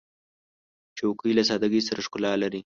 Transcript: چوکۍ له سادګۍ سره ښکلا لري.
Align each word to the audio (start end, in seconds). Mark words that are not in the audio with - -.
چوکۍ 0.97 1.31
له 1.37 1.43
سادګۍ 1.49 1.81
سره 1.87 1.99
ښکلا 2.05 2.31
لري. 2.41 2.59